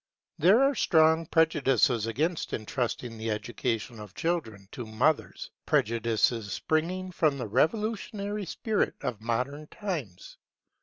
There 0.39 0.63
are 0.63 0.73
strong 0.73 1.27
prejudices 1.27 2.07
against 2.07 2.53
entrusting 2.53 3.19
the 3.19 3.29
education 3.29 3.99
of 3.99 4.15
children 4.15 4.67
to 4.71 4.87
mothers: 4.87 5.51
prejudices 5.67 6.51
springing 6.53 7.11
from 7.11 7.37
the 7.37 7.45
revolutionary 7.47 8.47
spirit 8.47 8.95
of 9.01 9.21
modern 9.21 9.67
times. 9.67 10.39